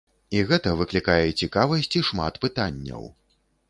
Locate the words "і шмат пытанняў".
2.03-3.03